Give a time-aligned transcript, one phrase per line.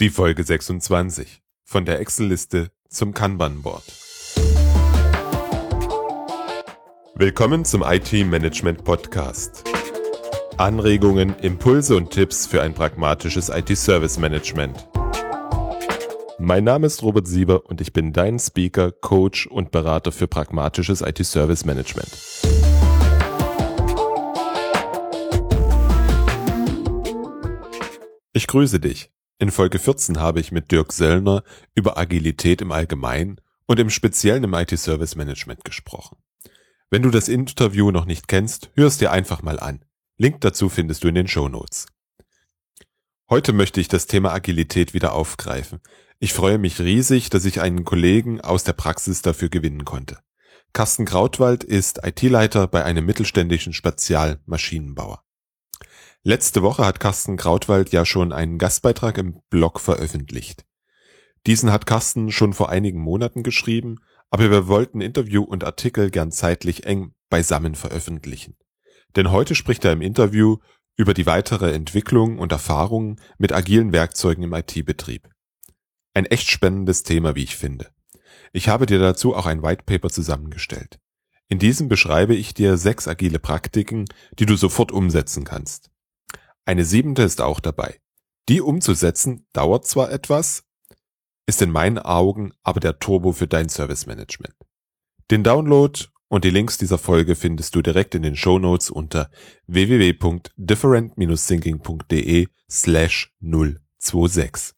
[0.00, 3.84] Die Folge 26 von der Excel-Liste zum Kanban-Board.
[7.14, 9.62] Willkommen zum IT-Management Podcast.
[10.56, 14.88] Anregungen, Impulse und Tipps für ein pragmatisches IT-Service-Management.
[16.40, 21.02] Mein Name ist Robert Sieber und ich bin dein Speaker, Coach und Berater für pragmatisches
[21.02, 22.10] IT-Service-Management.
[28.32, 29.13] Ich grüße dich.
[29.38, 31.42] In Folge 14 habe ich mit Dirk Söllner
[31.74, 36.18] über Agilität im Allgemeinen und im Speziellen im IT-Service Management gesprochen.
[36.88, 39.84] Wenn du das Interview noch nicht kennst, hörst dir einfach mal an.
[40.18, 41.86] Link dazu findest du in den Show Notes.
[43.28, 45.80] Heute möchte ich das Thema Agilität wieder aufgreifen.
[46.20, 50.18] Ich freue mich riesig, dass ich einen Kollegen aus der Praxis dafür gewinnen konnte.
[50.72, 55.24] Carsten Krautwald ist IT-Leiter bei einem mittelständischen Spezialmaschinenbauer.
[56.26, 60.64] Letzte Woche hat Carsten Krautwald ja schon einen Gastbeitrag im Blog veröffentlicht.
[61.46, 63.96] Diesen hat Carsten schon vor einigen Monaten geschrieben,
[64.30, 68.56] aber wir wollten Interview und Artikel gern zeitlich eng beisammen veröffentlichen.
[69.16, 70.56] Denn heute spricht er im Interview
[70.96, 75.28] über die weitere Entwicklung und Erfahrungen mit agilen Werkzeugen im IT-Betrieb.
[76.14, 77.90] Ein echt spannendes Thema, wie ich finde.
[78.54, 80.98] Ich habe dir dazu auch ein White Paper zusammengestellt.
[81.48, 84.06] In diesem beschreibe ich dir sechs agile Praktiken,
[84.38, 85.90] die du sofort umsetzen kannst.
[86.64, 88.00] Eine siebente ist auch dabei.
[88.48, 90.64] Die umzusetzen dauert zwar etwas,
[91.46, 94.56] ist in meinen Augen aber der Turbo für dein Service Management.
[95.30, 99.30] Den Download und die Links dieser Folge findest du direkt in den Show Notes unter
[99.66, 104.74] www.different-thinking.de slash 026.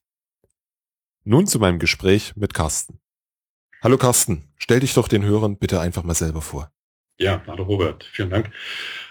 [1.23, 2.99] Nun zu meinem Gespräch mit Carsten.
[3.81, 6.69] Hallo Carsten, stell dich doch den Hörern bitte einfach mal selber vor.
[7.17, 8.51] Ja, hallo Robert, vielen Dank.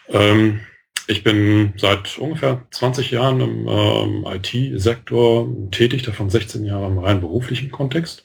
[0.08, 0.60] Ähm
[1.06, 7.20] ich bin seit ungefähr 20 Jahren im ähm, IT-Sektor tätig, davon 16 Jahre im rein
[7.20, 8.24] beruflichen Kontext.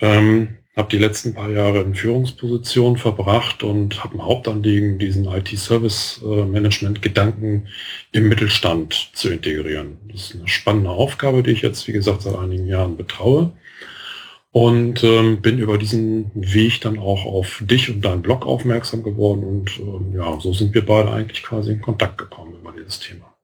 [0.00, 7.68] Ähm, habe die letzten paar Jahre in Führungspositionen verbracht und habe ein Hauptanliegen, diesen IT-Service-Management-Gedanken
[8.10, 9.98] im Mittelstand zu integrieren.
[10.10, 13.52] Das ist eine spannende Aufgabe, die ich jetzt, wie gesagt, seit einigen Jahren betraue
[14.54, 19.42] und ähm, bin über diesen Weg dann auch auf dich und deinen Blog aufmerksam geworden
[19.42, 23.34] und ähm, ja, so sind wir beide eigentlich quasi in Kontakt gekommen über dieses Thema.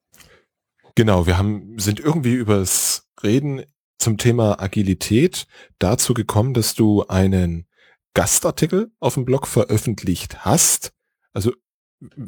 [0.95, 3.65] Genau, wir haben sind irgendwie übers Reden
[3.99, 5.49] zum Thema Agilität
[5.81, 7.67] dazu gekommen, dass du einen
[8.15, 10.93] Gastartikel auf dem Blog veröffentlicht hast.
[11.33, 11.53] Also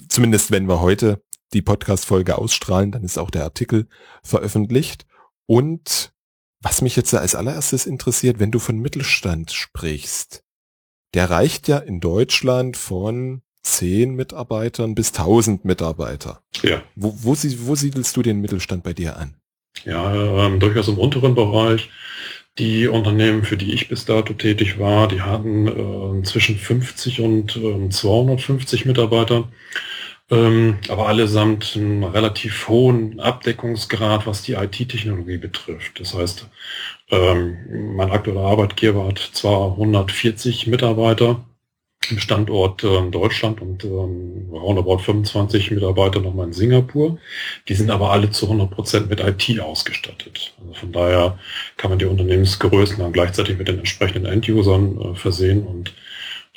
[0.08, 1.22] zumindest wenn wir heute
[1.52, 3.86] die Podcast-Folge ausstrahlen, dann ist auch der Artikel
[4.24, 5.06] veröffentlicht.
[5.46, 6.12] Und
[6.62, 10.42] was mich jetzt als allererstes interessiert, wenn du von Mittelstand sprichst,
[11.14, 16.42] der reicht ja in Deutschland von 10 Mitarbeitern bis 1000 Mitarbeiter.
[16.62, 16.82] Ja.
[16.96, 19.36] Wo, wo, wo siedelst du den Mittelstand bei dir an?
[19.84, 21.90] Ja, ähm, durchaus im unteren Bereich.
[22.58, 27.56] Die Unternehmen, für die ich bis dato tätig war, die hatten äh, zwischen 50 und
[27.56, 29.48] äh, 250 Mitarbeiter
[30.30, 36.00] ähm, aber allesamt einen relativ hohen Abdeckungsgrad, was die IT-Technologie betrifft.
[36.00, 36.48] Das heißt,
[37.10, 41.44] ähm, mein aktueller Arbeitgeber hat zwar 140 Mitarbeiter
[42.10, 47.18] im Standort äh, Deutschland und ähm, roundabout 25 Mitarbeiter nochmal in Singapur.
[47.68, 50.54] Die sind aber alle zu 100 Prozent mit IT ausgestattet.
[50.60, 51.38] Also von daher
[51.76, 55.92] kann man die Unternehmensgrößen dann gleichzeitig mit den entsprechenden End-Usern äh, versehen und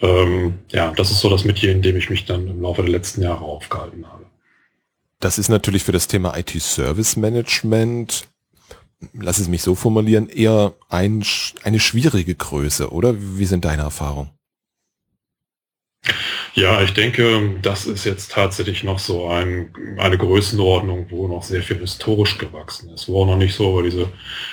[0.01, 2.91] ähm, ja, das ist so das Metier, in dem ich mich dann im Laufe der
[2.91, 4.25] letzten Jahre aufgehalten habe.
[5.19, 8.27] Das ist natürlich für das Thema IT-Service Management,
[9.13, 11.23] lass es mich so formulieren, eher ein,
[11.63, 13.15] eine schwierige Größe, oder?
[13.17, 14.34] Wie sind deine Erfahrungen?
[16.53, 21.61] Ja, ich denke, das ist jetzt tatsächlich noch so ein, eine Größenordnung, wo noch sehr
[21.61, 24.07] viel historisch gewachsen ist, wo auch noch nicht so über diese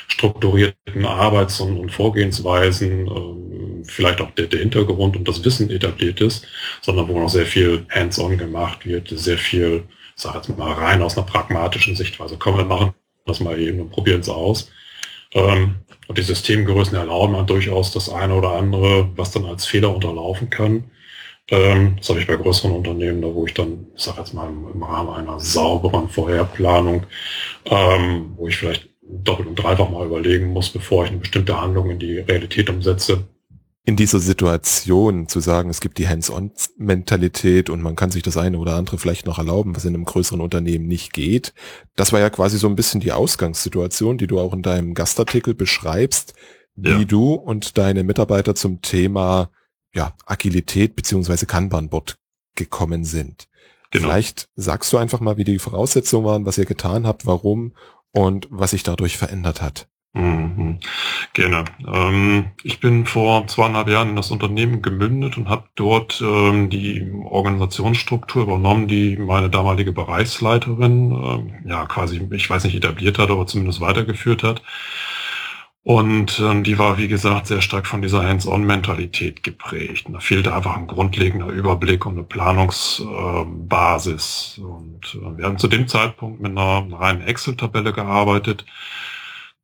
[0.09, 6.21] strukturierten Arbeits- und, und Vorgehensweisen ähm, vielleicht auch der, der, Hintergrund und das Wissen etabliert
[6.21, 6.47] ist,
[6.81, 9.85] sondern wo noch sehr viel hands-on gemacht wird, sehr viel,
[10.17, 12.37] sag jetzt mal, rein aus einer pragmatischen Sichtweise.
[12.39, 12.95] Komm, wir machen
[13.27, 14.71] das mal eben und probieren es aus.
[15.35, 15.77] Ähm,
[16.09, 20.51] und die Systemgrößen erlauben dann durchaus das eine oder andere, was dann als Fehler unterlaufen
[20.51, 20.91] kann.
[21.51, 24.49] Ähm, das habe ich bei größeren Unternehmen, da wo ich dann, ich sage jetzt mal
[24.49, 27.05] im, Rahmen einer sauberen Vorherplanung,
[27.67, 31.91] ähm, wo ich vielleicht doppelt und dreifach mal überlegen muss, bevor ich eine bestimmte Handlung
[31.91, 33.25] in die Realität umsetze.
[33.85, 38.59] In dieser Situation zu sagen, es gibt die Hands-on-Mentalität und man kann sich das eine
[38.59, 41.53] oder andere vielleicht noch erlauben, was in einem größeren Unternehmen nicht geht.
[41.97, 45.55] Das war ja quasi so ein bisschen die Ausgangssituation, die du auch in deinem Gastartikel
[45.55, 46.35] beschreibst,
[46.77, 47.05] wie ja.
[47.05, 49.51] du und deine Mitarbeiter zum Thema
[49.95, 52.17] ja, Agilität beziehungsweise Kanban-Board
[52.55, 53.49] gekommen sind.
[53.91, 54.09] Genau.
[54.09, 57.75] Vielleicht sagst du einfach mal, wie die Voraussetzungen waren, was ihr getan habt, warum
[58.13, 59.89] und was sich dadurch verändert hat.
[60.15, 60.79] Mhm.
[61.33, 61.65] Gerne.
[61.87, 67.11] Ähm, ich bin vor zweieinhalb Jahren in das Unternehmen gemündet und habe dort ähm, die
[67.25, 73.47] Organisationsstruktur übernommen, die meine damalige Bereichsleiterin, ähm, ja quasi, ich weiß nicht, etabliert hat, aber
[73.47, 74.63] zumindest weitergeführt hat.
[75.85, 80.07] Und ähm, die war, wie gesagt, sehr stark von dieser Hands-on-Mentalität geprägt.
[80.07, 84.59] Und da fehlte einfach ein grundlegender Überblick und eine Planungsbasis.
[84.59, 88.65] Äh, und äh, wir haben zu dem Zeitpunkt mit einer reinen Excel-Tabelle gearbeitet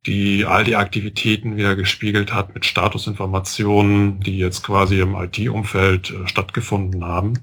[0.05, 6.27] die all die Aktivitäten wieder gespiegelt hat mit Statusinformationen, die jetzt quasi im IT-Umfeld äh,
[6.27, 7.33] stattgefunden haben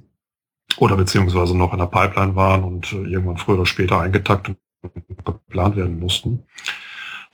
[0.79, 5.25] oder beziehungsweise noch in der Pipeline waren und äh, irgendwann früher oder später eingetaktet und
[5.25, 6.45] geplant werden mussten.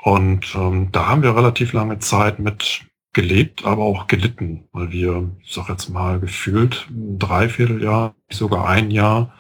[0.03, 5.31] Und ähm, da haben wir relativ lange Zeit mit gelebt, aber auch gelitten, weil wir,
[5.45, 9.33] ich sag jetzt mal, gefühlt ein Dreivierteljahr, sogar ein Jahr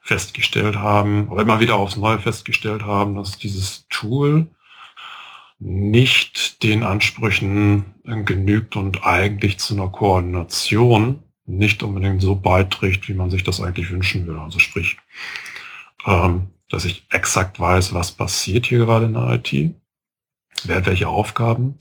[0.00, 4.46] festgestellt haben, oder immer wieder aufs Neue festgestellt haben, dass dieses Tool
[5.58, 13.30] nicht den Ansprüchen genügt und eigentlich zu einer Koordination nicht unbedingt so beiträgt, wie man
[13.30, 14.38] sich das eigentlich wünschen will.
[14.38, 14.96] Also sprich,
[16.06, 19.74] ähm, dass ich exakt weiß, was passiert hier gerade in der IT,
[20.64, 21.78] wer hat welche Aufgaben,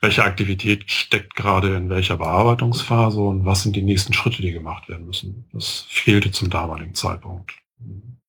[0.00, 4.88] welche Aktivität steckt gerade in welcher Bearbeitungsphase und was sind die nächsten Schritte, die gemacht
[4.88, 5.48] werden müssen.
[5.52, 7.52] Das fehlte zum damaligen Zeitpunkt.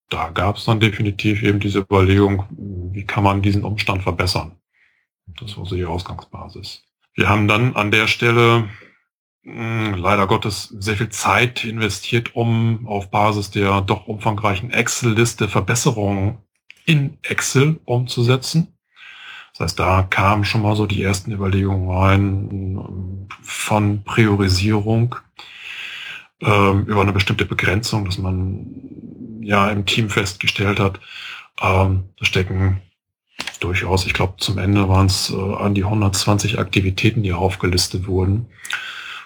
[0.10, 4.52] Da gab es dann definitiv eben diese Überlegung, wie kann man diesen Umstand verbessern.
[5.40, 6.84] Das war so die Ausgangsbasis.
[7.16, 8.70] Wir haben dann an der Stelle
[9.44, 16.38] hm, leider Gottes sehr viel Zeit investiert, um auf Basis der doch umfangreichen Excel-Liste Verbesserungen
[16.86, 18.73] in Excel umzusetzen.
[19.54, 25.16] Das heißt, da kamen schon mal so die ersten Überlegungen rein von Priorisierung
[26.42, 28.66] ähm, über eine bestimmte Begrenzung, dass man
[29.42, 31.00] ja im Team festgestellt hat,
[31.62, 32.82] ähm, da stecken
[33.60, 38.48] durchaus, ich glaube zum Ende waren es äh, an die 120 Aktivitäten, die aufgelistet wurden.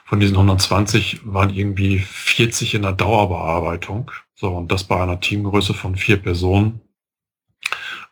[0.05, 4.11] Von diesen 120 waren irgendwie 40 in der Dauerbearbeitung.
[4.35, 6.81] So, und das bei einer Teamgröße von vier Personen.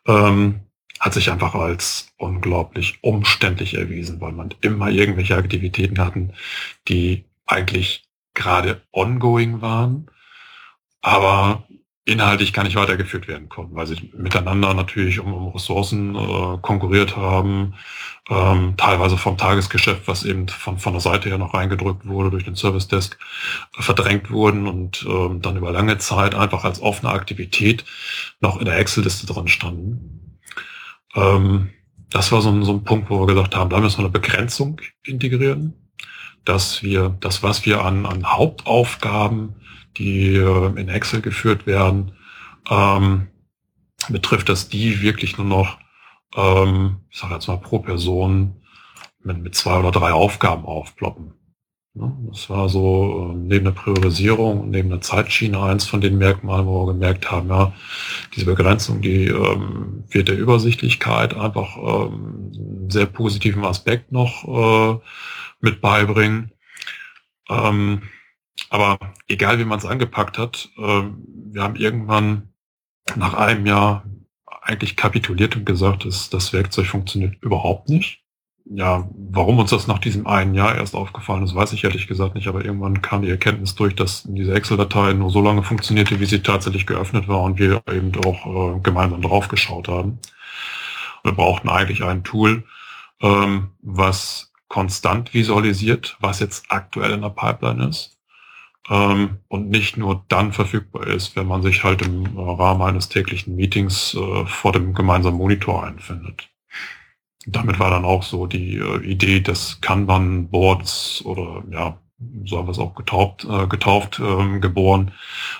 [0.05, 0.64] Ähm,
[0.99, 6.33] hat sich einfach als unglaublich umständlich erwiesen, weil man immer irgendwelche Aktivitäten hatten,
[6.87, 10.09] die eigentlich gerade ongoing waren,
[11.01, 11.65] aber
[12.05, 17.17] inhaltlich gar nicht weitergeführt werden konnten, weil sie miteinander natürlich um, um Ressourcen äh, konkurriert
[17.17, 17.73] haben,
[18.29, 22.45] ähm, teilweise vom Tagesgeschäft, was eben von, von der Seite her noch reingedrückt wurde durch
[22.45, 23.17] den Service Desk,
[23.77, 27.85] äh, verdrängt wurden und ähm, dann über lange Zeit einfach als offene Aktivität
[28.39, 30.24] noch in der Excel-Liste drin standen.
[31.15, 31.69] Ähm,
[32.09, 34.11] das war so ein, so ein Punkt, wo wir gesagt haben, da müssen wir eine
[34.11, 35.73] Begrenzung integrieren,
[36.43, 39.55] dass wir das, was wir an, an Hauptaufgaben
[39.97, 42.13] die äh, in Excel geführt werden,
[42.69, 43.27] ähm,
[44.09, 45.77] betrifft, dass die wirklich nur noch,
[46.35, 48.61] ähm, ich sage jetzt mal pro Person
[49.23, 51.33] mit, mit zwei oder drei Aufgaben aufploppen.
[51.95, 56.85] Das war so äh, neben der Priorisierung neben der Zeitschiene eins von den Merkmalen, wo
[56.85, 57.73] wir gemerkt haben, ja,
[58.35, 64.99] diese Begrenzung, die ähm, wird der Übersichtlichkeit einfach ähm, einen sehr positiven Aspekt noch äh,
[65.61, 66.51] mit beibringen.
[67.49, 68.01] Ähm,
[68.69, 68.99] aber
[69.29, 72.49] egal, wie man es angepackt hat, äh, wir haben irgendwann
[73.15, 74.03] nach einem Jahr
[74.61, 78.24] eigentlich kapituliert und gesagt, dass das Werkzeug funktioniert überhaupt nicht.
[78.67, 82.33] Ja, warum uns das nach diesem einen Jahr erst aufgefallen ist, weiß ich ehrlich gesagt
[82.33, 86.25] nicht, aber irgendwann kam die Erkenntnis durch, dass diese Excel-Datei nur so lange funktionierte, wie
[86.25, 90.17] sie tatsächlich geöffnet war und wir eben auch äh, gemeinsam drauf geschaut haben.
[91.23, 92.63] Wir brauchten eigentlich ein Tool,
[93.21, 98.17] ähm, was konstant visualisiert, was jetzt aktuell in der Pipeline ist
[98.89, 103.55] ähm, und nicht nur dann verfügbar ist, wenn man sich halt im Rahmen eines täglichen
[103.55, 106.49] Meetings äh, vor dem gemeinsamen Monitor einfindet.
[107.47, 111.97] Damit war dann auch so die äh, Idee des Kanban-Boards oder ja,
[112.45, 115.11] so haben wir es auch getauft, äh, getauft ähm, geboren,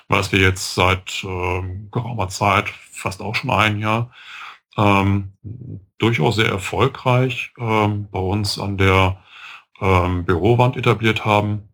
[0.08, 1.62] was wir jetzt seit äh,
[1.92, 4.12] geraumer Zeit, fast auch schon ein Jahr,
[4.78, 5.34] ähm,
[5.98, 9.18] durchaus sehr erfolgreich ähm, bei uns an der
[9.82, 11.70] ähm, Bürowand etabliert haben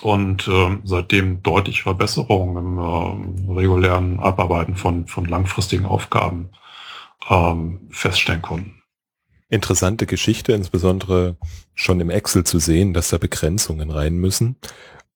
[0.00, 6.50] und äh, seitdem deutlich Verbesserungen im äh, regulären Abarbeiten von, von langfristigen Aufgaben
[7.30, 8.81] ähm, feststellen konnten.
[9.52, 11.36] Interessante Geschichte, insbesondere
[11.74, 14.56] schon im Excel zu sehen, dass da Begrenzungen rein müssen.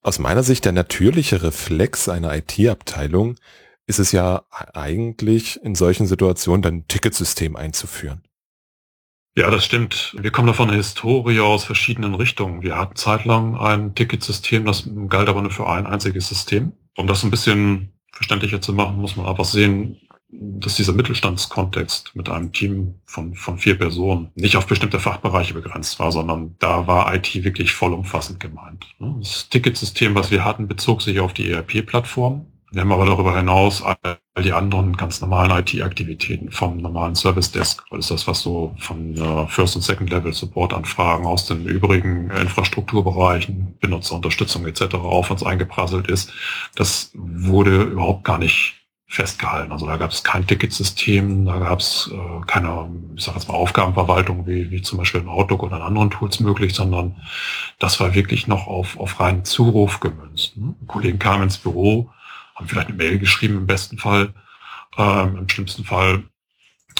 [0.02, 3.36] Aus meiner Sicht der natürliche Reflex einer IT-Abteilung
[3.86, 4.42] ist es ja
[4.74, 8.24] eigentlich in solchen Situationen dann ein Ticketsystem einzuführen.
[9.38, 10.14] Ja, das stimmt.
[10.20, 12.62] Wir kommen da von der Historie aus verschiedenen Richtungen.
[12.62, 16.72] Wir hatten zeitlang ein Ticketsystem, das galt aber nur für ein einziges System.
[16.94, 19.98] Um das ein bisschen verständlicher zu machen, muss man einfach sehen,
[20.38, 25.98] dass dieser Mittelstandskontext mit einem Team von, von vier Personen nicht auf bestimmte Fachbereiche begrenzt
[25.98, 28.86] war, sondern da war IT wirklich vollumfassend gemeint.
[28.98, 32.46] Das Ticketsystem, was wir hatten, bezog sich auf die ERP-Plattform.
[32.72, 37.82] Wir haben aber darüber hinaus all die anderen ganz normalen IT-Aktivitäten vom normalen Service Desk.
[37.90, 44.66] Das ist das, was so von äh, First- und Second-Level-Support-Anfragen aus den übrigen Infrastrukturbereichen, Benutzerunterstützung
[44.66, 44.96] etc.
[44.96, 46.32] auf uns eingeprasselt ist.
[46.74, 49.72] Das wurde überhaupt gar nicht festgehalten.
[49.72, 53.54] Also da gab es kein Ticketsystem, da gab es äh, keine, ich sag jetzt mal,
[53.54, 57.16] Aufgabenverwaltung wie, wie zum Beispiel im Outlook oder in anderen Tools möglich, sondern
[57.78, 60.56] das war wirklich noch auf, auf reinen Zuruf gemünzt.
[60.56, 60.74] Ne?
[60.86, 62.10] Kollegen kamen ins Büro,
[62.56, 64.34] haben vielleicht eine Mail geschrieben im besten Fall,
[64.98, 66.24] ähm, im schlimmsten Fall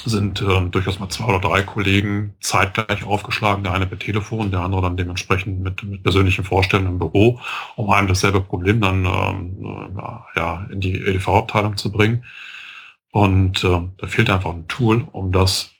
[0.05, 4.61] sind äh, durchaus mal zwei oder drei Kollegen zeitgleich aufgeschlagen, der eine per Telefon, der
[4.61, 7.39] andere dann dementsprechend mit, mit persönlichen Vorstellungen im Büro,
[7.75, 12.23] um einem dasselbe Problem dann ähm, äh, ja, in die EDV-Abteilung zu bringen.
[13.11, 15.71] Und äh, da fehlt einfach ein Tool, um das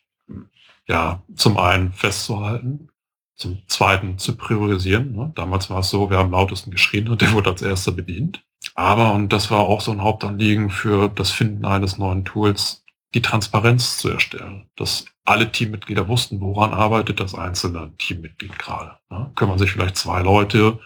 [0.87, 2.89] ja zum einen festzuhalten,
[3.35, 5.15] zum zweiten zu priorisieren.
[5.15, 5.31] Ne?
[5.35, 8.43] Damals war es so, wir haben lautesten geschrien und der wurde als erster bedient.
[8.73, 12.83] Aber, und das war auch so ein Hauptanliegen für das Finden eines neuen Tools,
[13.13, 18.97] die Transparenz zu erstellen, dass alle Teammitglieder wussten, woran arbeitet das einzelne Teammitglied gerade.
[19.09, 20.79] Ja, kümmern sich vielleicht zwei Leute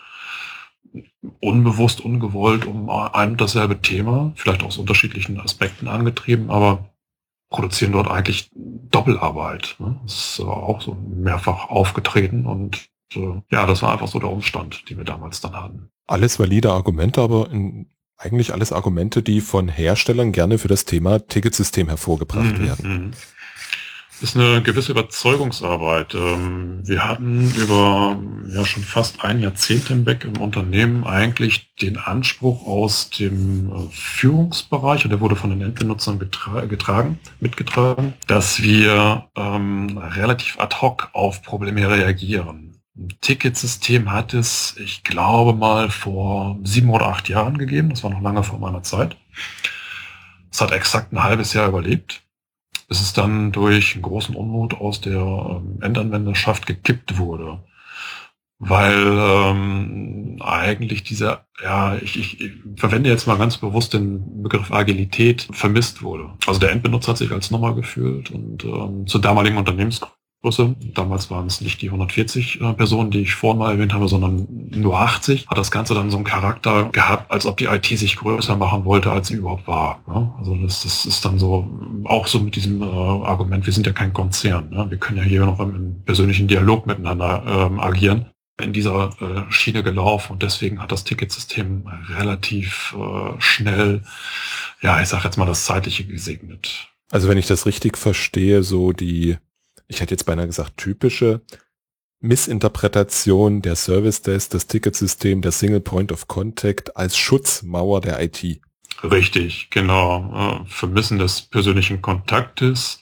[1.40, 6.90] unbewusst, ungewollt um ein und dasselbe Thema, vielleicht aus unterschiedlichen Aspekten angetrieben, aber
[7.50, 9.76] produzieren dort eigentlich Doppelarbeit.
[9.80, 10.00] Ne?
[10.04, 14.90] Das ist auch so mehrfach aufgetreten und äh, ja, das war einfach so der Umstand,
[14.90, 15.92] den wir damals dann hatten.
[16.08, 17.90] Alles valide Argumente, aber in
[18.22, 22.66] eigentlich alles Argumente, die von Herstellern gerne für das Thema Ticketsystem hervorgebracht mhm.
[22.66, 23.06] werden.
[23.06, 23.12] Mhm.
[24.22, 26.14] Das ist eine gewisse Überzeugungsarbeit.
[26.14, 28.20] Ähm, wir hatten über
[28.54, 35.06] ja schon fast ein Jahrzehnt hinweg im Unternehmen eigentlich den Anspruch aus dem äh, Führungsbereich,
[35.06, 41.42] und der wurde von den Endbenutzern getragen, mitgetragen, dass wir ähm, relativ ad hoc auf
[41.42, 42.71] Probleme reagieren.
[43.22, 47.90] Ticketsystem hat es, ich glaube mal, vor sieben oder acht Jahren gegeben.
[47.90, 49.16] Das war noch lange vor meiner Zeit.
[50.52, 52.24] Es hat exakt ein halbes Jahr überlebt.
[52.90, 57.64] Es ist dann durch einen großen Unmut aus der ähm, Endanwenderschaft gekippt wurde.
[58.60, 64.72] Weil ähm, eigentlich dieser, ja, ich, ich, ich verwende jetzt mal ganz bewusst den Begriff
[64.72, 66.34] Agilität vermisst wurde.
[66.46, 70.76] Also der Endbenutzer hat sich als Nummer gefühlt und ähm, zur damaligen Unternehmensgröße Größe.
[70.96, 74.48] Damals waren es nicht die 140 äh, Personen, die ich vorhin mal erwähnt habe, sondern
[74.72, 75.48] nur 80.
[75.48, 78.84] Hat das Ganze dann so einen Charakter gehabt, als ob die IT sich größer machen
[78.86, 80.02] wollte, als sie überhaupt war.
[80.08, 80.34] Ne?
[80.40, 81.70] Also das, das ist dann so,
[82.06, 84.70] auch so mit diesem äh, Argument, wir sind ja kein Konzern.
[84.72, 84.90] Ne?
[84.90, 88.26] Wir können ja hier noch im persönlichen Dialog miteinander ähm, agieren
[88.60, 94.04] in dieser äh, Schiene gelaufen und deswegen hat das Ticketsystem relativ äh, schnell,
[94.82, 96.90] ja, ich sage jetzt mal das Zeitliche gesegnet.
[97.12, 99.38] Also wenn ich das richtig verstehe, so die
[99.92, 101.42] ich hätte jetzt beinahe gesagt, typische
[102.22, 108.62] Missinterpretation der Service Desk, das Ticketsystem, der Single Point of Contact als Schutzmauer der IT.
[109.04, 110.62] Richtig, genau.
[110.64, 113.02] Äh, Vermissen des persönlichen Kontaktes,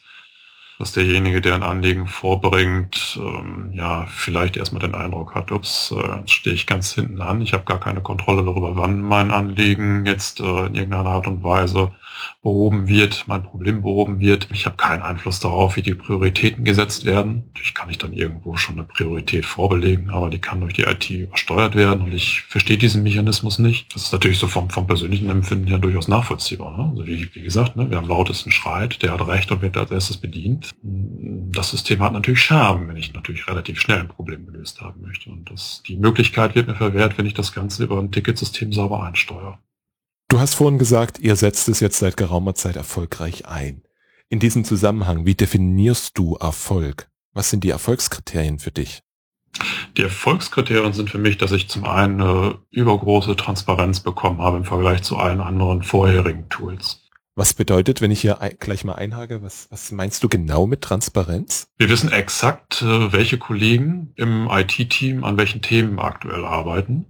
[0.79, 6.27] dass derjenige, der ein Anliegen vorbringt, ähm, ja, vielleicht erstmal den Eindruck hat, ups, äh,
[6.27, 10.39] stehe ich ganz hinten an, ich habe gar keine Kontrolle darüber, wann mein Anliegen jetzt
[10.39, 11.91] äh, in irgendeiner Art und Weise
[12.41, 14.47] behoben wird, mein Problem behoben wird.
[14.53, 17.45] Ich habe keinen Einfluss darauf, wie die Prioritäten gesetzt werden.
[17.47, 21.09] Natürlich kann ich dann irgendwo schon eine Priorität vorbelegen, aber die kann durch die IT
[21.09, 23.93] übersteuert werden und ich verstehe diesen Mechanismus nicht.
[23.93, 26.77] Das ist natürlich so vom, vom persönlichen Empfinden her durchaus nachvollziehbar.
[26.77, 26.89] Ne?
[26.91, 29.91] Also wie, wie gesagt, ne, wir haben lautesten Schreit, der hat recht und wird als
[29.91, 30.71] erstes bedient.
[30.81, 35.29] Das System hat natürlich Scherben, wenn ich natürlich relativ schnell ein Problem gelöst haben möchte.
[35.29, 39.03] Und das, die Möglichkeit wird mir verwehrt, wenn ich das Ganze über ein Ticketsystem sauber
[39.03, 39.59] einsteuere.
[40.31, 43.81] Du hast vorhin gesagt, ihr setzt es jetzt seit geraumer Zeit erfolgreich ein.
[44.29, 47.09] In diesem Zusammenhang, wie definierst du Erfolg?
[47.33, 49.01] Was sind die Erfolgskriterien für dich?
[49.97, 54.65] Die Erfolgskriterien sind für mich, dass ich zum einen eine übergroße Transparenz bekommen habe im
[54.65, 57.09] Vergleich zu allen anderen vorherigen Tools.
[57.33, 61.69] Was bedeutet, wenn ich hier gleich mal einhage, was, was meinst du genau mit Transparenz?
[61.77, 67.07] Wir wissen exakt, äh, welche Kollegen im IT-Team an welchen Themen aktuell arbeiten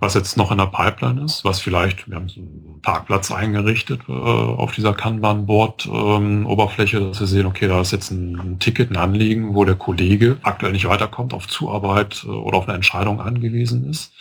[0.00, 4.00] was jetzt noch in der Pipeline ist, was vielleicht, wir haben so einen Parkplatz eingerichtet
[4.08, 8.90] äh, auf dieser Kanban-Board-Oberfläche, ähm, dass wir sehen, okay, da ist jetzt ein, ein, Ticket,
[8.90, 13.20] ein Anliegen, wo der Kollege aktuell nicht weiterkommt, auf Zuarbeit äh, oder auf eine Entscheidung
[13.20, 14.12] angewiesen ist.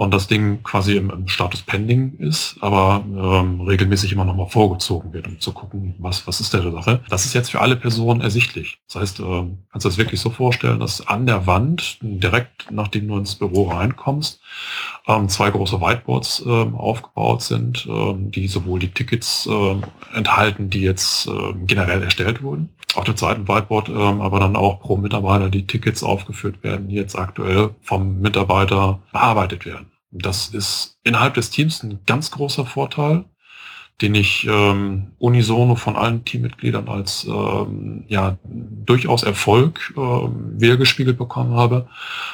[0.00, 5.12] Und das Ding quasi im, im Status Pending ist, aber ähm, regelmäßig immer nochmal vorgezogen
[5.12, 7.00] wird, um zu gucken, was, was ist der Sache.
[7.10, 8.78] Das ist jetzt für alle Personen ersichtlich.
[8.86, 13.08] Das heißt, ähm, kannst du das wirklich so vorstellen, dass an der Wand, direkt nachdem
[13.08, 14.40] du ins Büro reinkommst,
[15.06, 19.82] ähm, zwei große Whiteboards ähm, aufgebaut sind, ähm, die sowohl die Tickets ähm,
[20.14, 24.80] enthalten, die jetzt ähm, generell erstellt wurden, auf dem zweiten Whiteboard ähm, aber dann auch
[24.80, 29.90] pro Mitarbeiter die Tickets aufgeführt werden, die jetzt aktuell vom Mitarbeiter bearbeitet werden.
[30.12, 33.24] Das ist innerhalb des Teams ein ganz großer Vorteil,
[34.00, 41.54] den ich ähm, unisono von allen Teammitgliedern als ähm, ja durchaus Erfolg ähm, wiedergespiegelt bekommen
[41.54, 41.88] habe,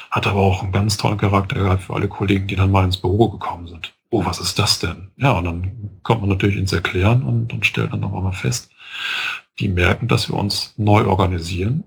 [0.09, 2.97] hat aber auch einen ganz tollen Charakter gehabt für alle Kollegen, die dann mal ins
[2.97, 3.93] Büro gekommen sind.
[4.09, 5.09] Oh, was ist das denn?
[5.17, 8.71] Ja, und dann kommt man natürlich ins Erklären und, und stellt dann noch mal fest,
[9.59, 11.83] die merken, dass wir uns neu organisieren.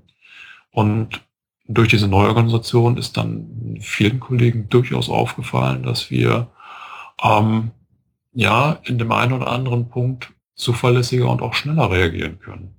[0.71, 1.23] Und
[1.67, 6.49] durch diese Neuorganisation ist dann vielen Kollegen durchaus aufgefallen, dass wir
[7.23, 7.71] ähm,
[8.33, 12.75] ja in dem einen oder anderen Punkt zuverlässiger und auch schneller reagieren können.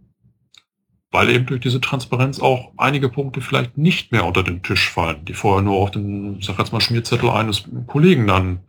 [1.11, 5.25] Weil eben durch diese Transparenz auch einige Punkte vielleicht nicht mehr unter den Tisch fallen,
[5.25, 8.61] die vorher nur auf den, ich sag jetzt mal, Schmierzettel eines Kollegen dann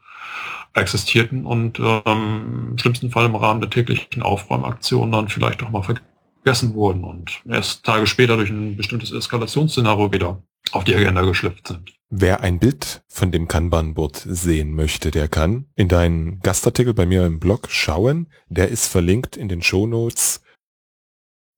[0.74, 5.82] existierten und ähm, im schlimmsten Fall im Rahmen der täglichen Aufräumaktion dann vielleicht auch mal
[5.82, 11.68] vergessen wurden und erst Tage später durch ein bestimmtes Eskalationsszenario wieder auf die Agenda geschlüpft
[11.68, 11.92] sind.
[12.14, 17.24] Wer ein Bild von dem Kanban-Board sehen möchte, der kann in deinen Gastartikel bei mir
[17.24, 18.26] im Blog schauen.
[18.50, 20.42] Der ist verlinkt in den Shownotes.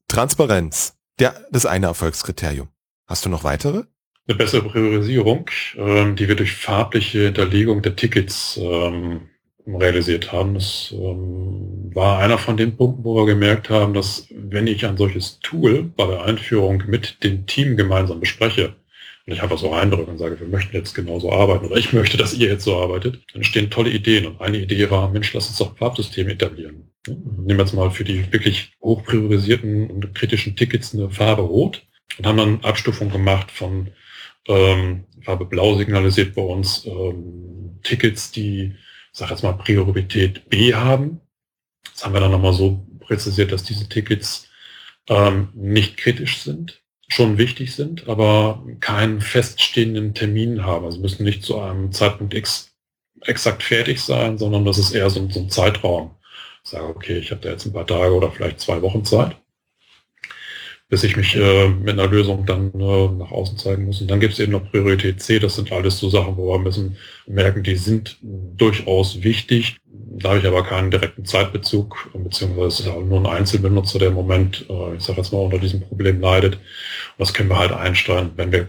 [0.06, 2.68] Transparenz, der, das eine Erfolgskriterium.
[3.08, 3.82] Hast du noch weitere?
[4.28, 9.22] Eine bessere Priorisierung, ähm, die wir durch farbliche Hinterlegung der Tickets ähm,
[9.66, 10.54] realisiert haben.
[10.54, 14.98] Das ähm, war einer von den Punkten, wo wir gemerkt haben, dass wenn ich ein
[14.98, 18.76] solches Tool bei der Einführung mit dem Team gemeinsam bespreche,
[19.26, 22.16] und ich einfach so reindrücke und sage, wir möchten jetzt genauso arbeiten oder ich möchte,
[22.16, 24.26] dass ihr jetzt so arbeitet, dann entstehen tolle Ideen.
[24.26, 26.90] Und eine Idee war, Mensch, lass uns doch Farbsystem etablieren.
[27.06, 31.86] Nehmen wir jetzt mal für die wirklich hoch priorisierten und kritischen Tickets eine Farbe Rot
[32.18, 33.88] und haben dann Abstufung gemacht von
[34.46, 38.74] ähm, Farbe Blau signalisiert bei uns ähm, Tickets, die
[39.14, 41.20] sag jetzt mal, Priorität B haben.
[41.92, 44.48] Das haben wir dann nochmal so präzisiert, dass diese Tickets
[45.08, 46.82] ähm, nicht kritisch sind,
[47.14, 50.84] schon wichtig sind, aber keinen feststehenden Termin haben.
[50.84, 52.72] Also müssen nicht zu einem Zeitpunkt X
[53.22, 56.10] exakt fertig sein, sondern das ist eher so, so ein Zeitraum.
[56.64, 59.36] Ich sage, okay, ich habe da jetzt ein paar Tage oder vielleicht zwei Wochen Zeit
[60.88, 64.00] bis ich mich äh, mit einer Lösung dann äh, nach außen zeigen muss.
[64.00, 66.58] Und dann gibt es eben noch Priorität C, das sind alles so Sachen, wo wir
[66.58, 69.76] müssen merken, die sind durchaus wichtig.
[70.16, 74.14] Da habe ich aber keinen direkten Zeitbezug, beziehungsweise ist auch nur ein Einzelbenutzer, der im
[74.14, 76.54] Moment, äh, ich sage jetzt mal, unter diesem Problem leidet.
[76.54, 76.60] Und
[77.18, 78.68] das können wir halt einstellen, wenn wir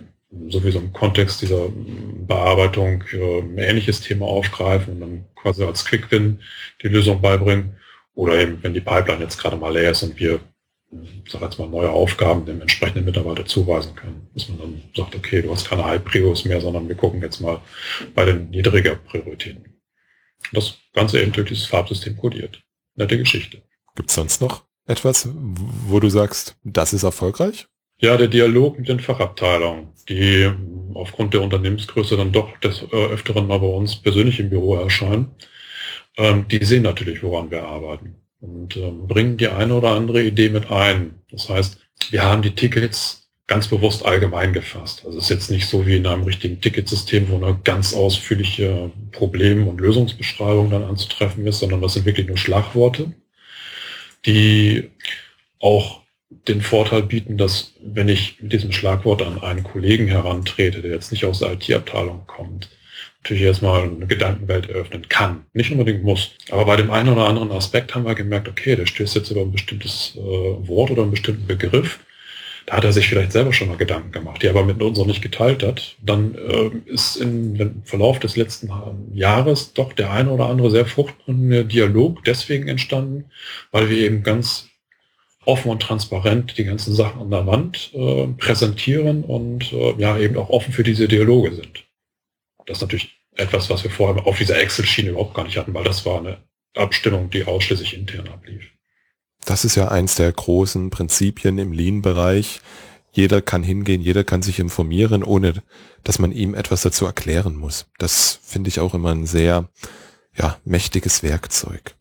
[0.49, 1.67] sowieso im Kontext dieser
[2.28, 6.39] Bearbeitung äh, ein ähnliches Thema aufgreifen und dann quasi als Quick-Win
[6.82, 7.75] die Lösung beibringen.
[8.15, 10.39] Oder eben, wenn die Pipeline jetzt gerade mal leer ist und wir
[11.28, 14.28] sag jetzt mal, neue Aufgaben dem entsprechenden Mitarbeiter zuweisen kann.
[14.34, 17.62] Dass man dann sagt, okay, du hast keine High-Prios mehr, sondern wir gucken jetzt mal
[18.13, 19.82] bei den niedriger Prioritäten.
[20.54, 22.62] Das Ganze eben durch dieses Farbsystem kodiert.
[22.95, 23.62] Nette Geschichte.
[23.95, 27.67] Gibt es sonst noch etwas, wo du sagst, das ist erfolgreich?
[27.98, 30.52] Ja, der Dialog mit den Fachabteilungen, die
[30.93, 35.32] aufgrund der Unternehmensgröße dann doch des äh, Öfteren mal bei uns persönlich im Büro erscheinen.
[36.17, 40.49] Ähm, die sehen natürlich, woran wir arbeiten und ähm, bringen die eine oder andere Idee
[40.49, 41.15] mit ein.
[41.31, 41.77] Das heißt,
[42.12, 45.03] wir haben die Tickets ganz bewusst allgemein gefasst.
[45.05, 48.91] Also es ist jetzt nicht so wie in einem richtigen Ticketsystem, wo eine ganz ausführliche
[49.12, 53.13] Problem- und Lösungsbeschreibung dann anzutreffen ist, sondern das sind wirklich nur Schlagworte,
[54.25, 54.89] die
[55.60, 56.01] auch
[56.47, 61.12] den Vorteil bieten, dass wenn ich mit diesem Schlagwort an einen Kollegen herantrete, der jetzt
[61.12, 62.69] nicht aus der IT-Abteilung kommt,
[63.26, 65.46] natürlich erstmal eine Gedankenwelt eröffnen kann.
[65.54, 66.32] Nicht unbedingt muss.
[66.52, 69.42] Aber bei dem einen oder anderen Aspekt haben wir gemerkt, okay, der stößt jetzt über
[69.42, 72.00] ein bestimmtes äh, Wort oder einen bestimmten Begriff.
[72.68, 75.08] Da hat er sich vielleicht selber schon mal Gedanken gemacht, die aber mit uns auch
[75.08, 75.96] nicht geteilt hat.
[76.04, 78.70] Dann äh, ist im Verlauf des letzten
[79.14, 83.26] Jahres doch der eine oder andere sehr fruchtbringende Dialog deswegen entstanden,
[83.72, 84.70] weil wir eben ganz
[85.46, 90.38] offen und transparent die ganzen Sachen an der Wand äh, präsentieren und äh, ja eben
[90.38, 91.86] auch offen für diese Dialoge sind.
[92.66, 95.84] Das ist natürlich etwas, was wir vorher auf dieser Excel-Schiene überhaupt gar nicht hatten, weil
[95.84, 96.43] das war eine
[96.76, 98.71] Abstimmung, die ausschließlich intern ablief.
[99.45, 102.62] Das ist ja eins der großen Prinzipien im Lean-Bereich.
[103.12, 105.63] Jeder kann hingehen, jeder kann sich informieren, ohne
[106.04, 107.86] dass man ihm etwas dazu erklären muss.
[107.98, 109.69] Das finde ich auch immer ein sehr
[110.36, 111.95] ja, mächtiges Werkzeug.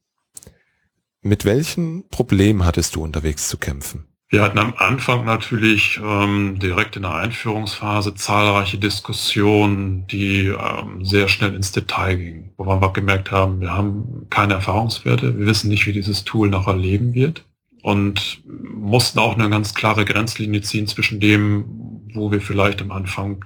[1.20, 4.13] Mit welchen Problemen hattest du unterwegs zu kämpfen?
[4.35, 11.29] Wir hatten am Anfang natürlich ähm, direkt in der Einführungsphase zahlreiche Diskussionen, die ähm, sehr
[11.29, 15.68] schnell ins Detail gingen, wo wir einfach gemerkt haben, wir haben keine Erfahrungswerte, wir wissen
[15.68, 17.44] nicht, wie dieses Tool noch erleben wird
[17.83, 21.66] und mussten auch eine ganz klare Grenzlinie ziehen zwischen dem,
[22.12, 23.44] wo wir vielleicht am Anfang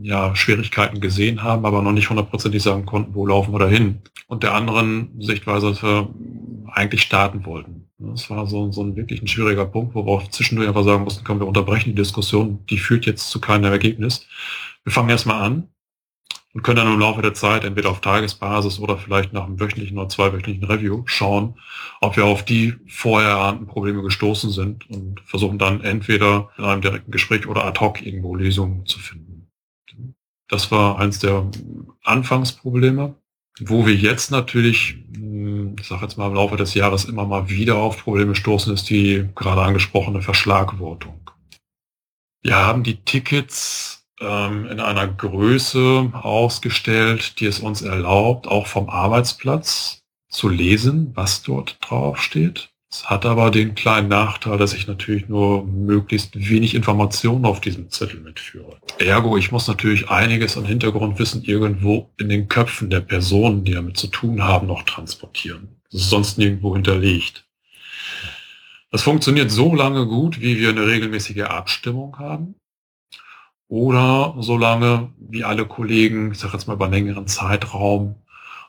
[0.00, 3.98] ja, Schwierigkeiten gesehen haben, aber noch nicht hundertprozentig sagen konnten, wo laufen wir dahin.
[4.28, 6.08] Und der anderen Sichtweise, dass wir
[6.68, 7.83] eigentlich starten wollten.
[8.10, 11.04] Das war so, so ein wirklich ein schwieriger Punkt, wo wir auch zwischendurch einfach sagen
[11.04, 14.26] mussten, komm, wir unterbrechen die Diskussion, die führt jetzt zu keinem Ergebnis.
[14.84, 15.68] Wir fangen erstmal an
[16.52, 19.98] und können dann im Laufe der Zeit entweder auf Tagesbasis oder vielleicht nach einem wöchentlichen
[19.98, 21.54] oder zweiwöchentlichen Review schauen,
[22.00, 26.82] ob wir auf die vorher erahnten Probleme gestoßen sind und versuchen dann entweder in einem
[26.82, 29.50] direkten Gespräch oder ad hoc irgendwo Lösungen zu finden.
[30.48, 31.50] Das war eins der
[32.02, 33.16] Anfangsprobleme.
[33.60, 34.96] Wo wir jetzt natürlich,
[35.54, 38.74] hm, ich sage jetzt mal im Laufe des Jahres immer mal wieder auf Probleme stoßen,
[38.74, 41.20] ist die gerade angesprochene Verschlagwortung.
[42.42, 48.90] Wir haben die Tickets ähm, in einer Größe ausgestellt, die es uns erlaubt, auch vom
[48.90, 52.73] Arbeitsplatz zu lesen, was dort drauf steht.
[52.94, 57.90] Es hat aber den kleinen Nachteil, dass ich natürlich nur möglichst wenig Informationen auf diesem
[57.90, 58.76] Zettel mitführe.
[59.00, 63.96] Ergo, ich muss natürlich einiges an Hintergrundwissen irgendwo in den Köpfen der Personen, die damit
[63.96, 65.80] zu tun haben, noch transportieren.
[65.90, 67.48] Das ist sonst nirgendwo hinterlegt.
[68.92, 72.54] Das funktioniert so lange gut, wie wir eine regelmäßige Abstimmung haben.
[73.66, 78.22] Oder so lange, wie alle Kollegen, ich sage jetzt mal über einen längeren Zeitraum,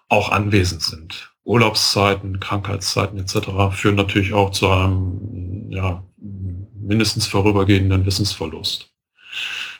[0.10, 1.35] auch anwesend sind.
[1.46, 3.72] Urlaubszeiten, Krankheitszeiten etc.
[3.72, 8.92] führen natürlich auch zu einem ja, mindestens vorübergehenden Wissensverlust.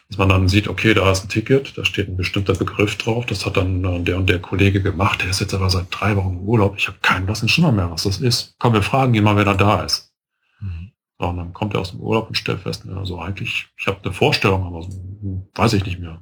[0.08, 3.26] Dass man dann sieht, okay, da ist ein Ticket, da steht ein bestimmter Begriff drauf,
[3.26, 6.16] das hat dann äh, der und der Kollege gemacht, der ist jetzt aber seit drei
[6.16, 8.56] Wochen im Urlaub, ich habe keinen blassen Schimmer mehr, was das ist.
[8.60, 10.14] Komm, wir fragen ihn mal, wenn er da ist.
[10.60, 10.92] Mhm.
[11.18, 13.98] So, und dann kommt er aus dem Urlaub und stellt fest, also eigentlich, ich habe
[14.04, 14.88] eine Vorstellung, aber
[15.56, 16.22] weiß ich nicht mehr.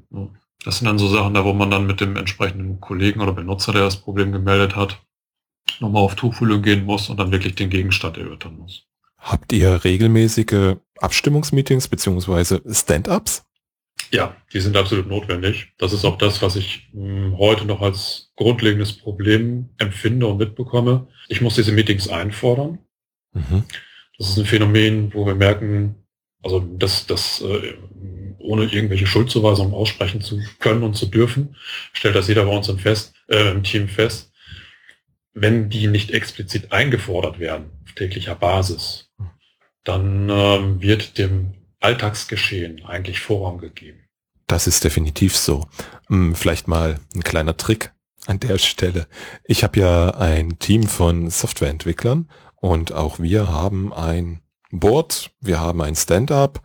[0.64, 3.74] Das sind dann so Sachen, da wo man dann mit dem entsprechenden Kollegen oder Benutzer,
[3.74, 5.02] der das Problem gemeldet hat,
[5.80, 8.86] nochmal auf Tuchfühlung gehen muss und dann wirklich den Gegenstand erörtern muss.
[9.18, 13.46] Habt ihr regelmäßige Abstimmungsmeetings beziehungsweise Stand-ups?
[14.12, 15.74] Ja, die sind absolut notwendig.
[15.78, 20.38] Das ist auch das, was ich mh, hm, heute noch als grundlegendes Problem empfinde und
[20.38, 21.08] mitbekomme.
[21.30, 22.80] Ich muss diese Meetings einfordern.
[23.34, 23.64] Mhm.
[24.18, 25.96] Das ist ein Phänomen, wo wir merken,
[26.44, 27.74] also dass das äh,
[28.38, 31.56] ohne irgendwelche Schuldzuweisungen aussprechen zu können und zu dürfen,
[31.94, 34.33] stellt das jeder bei uns im, Fest, äh, im Team fest
[35.34, 39.10] wenn die nicht explizit eingefordert werden auf täglicher Basis,
[39.84, 44.00] dann ähm, wird dem Alltagsgeschehen eigentlich Vorrang gegeben.
[44.48, 45.66] Das ist definitiv so.
[46.08, 47.92] Hm, vielleicht mal ein kleiner Trick
[48.26, 49.08] an der Stelle.
[49.44, 54.42] Ich habe ja ein Team von Softwareentwicklern und auch wir haben ein
[54.72, 56.62] Board, wir haben ein Stand-up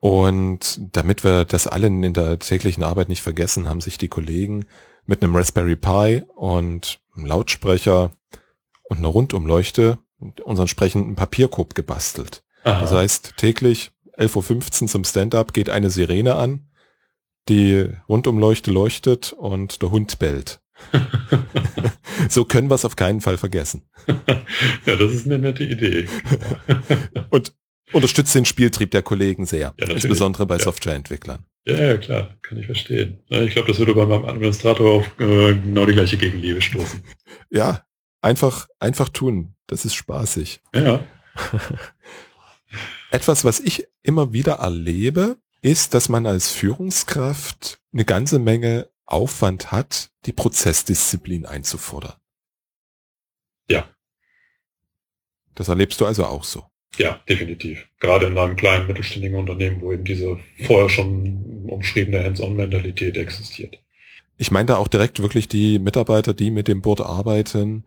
[0.00, 4.66] und damit wir das allen in der täglichen Arbeit nicht vergessen, haben sich die Kollegen
[5.06, 8.12] mit einem Raspberry Pi und einem Lautsprecher
[8.84, 12.44] und einer Rundumleuchte unseren entsprechenden Papierkorb gebastelt.
[12.64, 12.80] Aha.
[12.80, 16.68] Das heißt, täglich 11.15 Uhr zum Stand-up geht eine Sirene an,
[17.48, 20.60] die Rundumleuchte leuchtet und der Hund bellt.
[22.28, 23.88] so können wir es auf keinen Fall vergessen.
[24.86, 26.08] ja, das ist eine nette Idee.
[27.30, 27.54] und
[27.92, 30.64] unterstützt den Spieltrieb der Kollegen sehr, ja, insbesondere bei ja.
[30.64, 31.44] Softwareentwicklern.
[31.64, 33.22] Ja, ja, klar, kann ich verstehen.
[33.28, 37.02] Ich glaube, das würde bei meinem Administrator auf äh, genau die gleiche Gegenliebe stoßen.
[37.50, 37.84] Ja,
[38.22, 39.54] einfach, einfach tun.
[39.66, 40.62] Das ist spaßig.
[40.74, 41.04] Ja.
[43.10, 49.70] Etwas, was ich immer wieder erlebe, ist, dass man als Führungskraft eine ganze Menge Aufwand
[49.70, 52.14] hat, die Prozessdisziplin einzufordern.
[53.68, 53.88] Ja.
[55.54, 56.71] Das erlebst du also auch so.
[56.98, 57.86] Ja, definitiv.
[58.00, 63.78] Gerade in einem kleinen mittelständigen Unternehmen, wo eben diese vorher schon umschriebene Hands-on-Mentalität existiert.
[64.36, 67.84] Ich meine da auch direkt wirklich die Mitarbeiter, die mit dem Board arbeiten.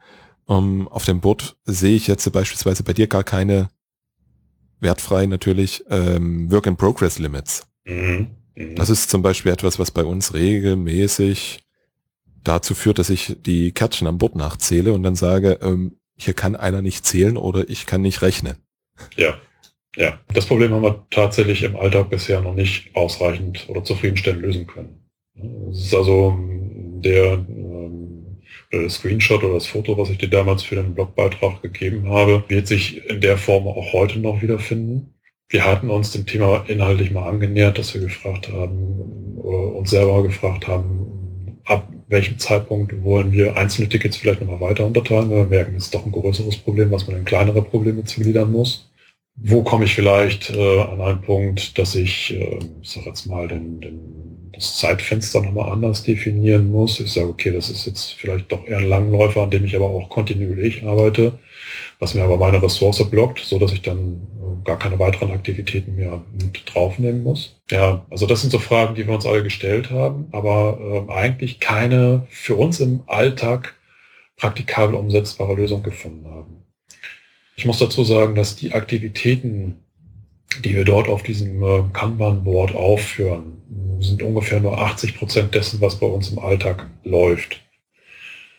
[0.47, 3.69] Um, ähm, auf dem Board sehe ich jetzt beispielsweise bei dir gar keine
[4.79, 7.67] wertfrei natürlich ähm, Work-in-Progress-Limits.
[7.85, 8.27] Mhm.
[8.55, 8.75] Mhm.
[8.75, 11.59] Das ist zum Beispiel etwas, was bei uns regelmäßig
[12.43, 16.55] dazu führt, dass ich die Kärtchen am Board nachzähle und dann sage, ähm, hier kann
[16.55, 18.57] einer nicht zählen oder ich kann nicht rechnen.
[19.15, 19.35] Ja,
[19.95, 20.19] ja.
[20.33, 25.05] Das Problem haben wir tatsächlich im Alltag bisher noch nicht ausreichend oder zufriedenstellend lösen können.
[25.71, 30.75] Es ist also ähm, der ähm, Screenshot oder das Foto, was ich dir damals für
[30.75, 35.13] den Blogbeitrag gegeben habe, wird sich in der Form auch heute noch wiederfinden.
[35.49, 40.23] Wir hatten uns dem Thema inhaltlich mal angenähert, dass wir gefragt haben oder uns selber
[40.23, 45.57] gefragt haben, ab welchem Zeitpunkt wollen wir einzelne Tickets vielleicht nochmal weiter unterteilen, weil wir
[45.57, 48.89] merken, es ist doch ein größeres Problem, was man in kleinere Probleme zugliedern muss.
[49.37, 53.47] wo komme ich vielleicht äh, an einen Punkt, dass ich, äh, ich sag jetzt mal,
[53.47, 53.99] den, den,
[54.53, 56.99] das Zeitfenster nochmal anders definieren muss.
[57.01, 59.89] Ich sage, okay, das ist jetzt vielleicht doch eher ein Langläufer, an dem ich aber
[59.89, 61.37] auch kontinuierlich arbeite,
[61.99, 65.95] was mir aber meine Ressource blockt, so dass ich dann äh, gar keine weiteren Aktivitäten
[65.95, 67.55] mehr mit draufnehmen muss.
[67.71, 71.59] Ja, also das sind so Fragen, die wir uns alle gestellt haben, aber äh, eigentlich
[71.59, 73.75] keine für uns im Alltag
[74.37, 76.63] praktikabel umsetzbare Lösung gefunden haben.
[77.55, 79.79] Ich muss dazu sagen, dass die Aktivitäten,
[80.63, 83.61] die wir dort auf diesem äh, Kanban-Board aufführen,
[83.99, 87.61] sind ungefähr nur 80 Prozent dessen, was bei uns im Alltag läuft.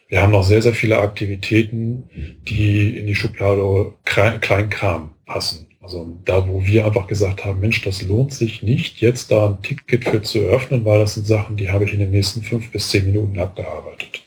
[0.09, 2.09] Wir haben noch sehr, sehr viele Aktivitäten,
[2.49, 5.67] die in die Schublade Kleinkram passen.
[5.81, 9.63] Also da, wo wir einfach gesagt haben, Mensch, das lohnt sich nicht, jetzt da ein
[9.63, 12.71] Ticket für zu öffnen, weil das sind Sachen, die habe ich in den nächsten fünf
[12.73, 14.23] bis zehn Minuten abgearbeitet.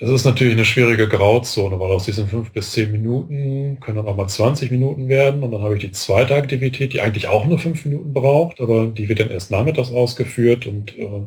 [0.00, 4.08] Das ist natürlich eine schwierige Grauzone, weil aus diesen fünf bis zehn Minuten können dann
[4.08, 7.46] auch mal 20 Minuten werden und dann habe ich die zweite Aktivität, die eigentlich auch
[7.46, 11.22] nur fünf Minuten braucht, aber die wird dann erst nachmittags ausgeführt und äh,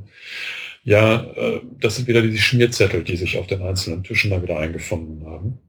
[0.88, 4.58] ja, äh, das sind wieder diese Schmierzettel, die sich auf den einzelnen Tischen da wieder
[4.58, 5.60] eingefunden haben.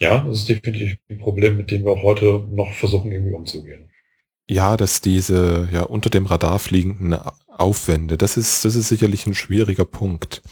[0.00, 3.88] Ja, das ist definitiv ein Problem, mit dem wir auch heute noch versuchen, irgendwie umzugehen.
[4.50, 9.34] Ja, dass diese ja unter dem Radar fliegenden Aufwände, das ist, das ist sicherlich ein
[9.34, 10.42] schwieriger Punkt.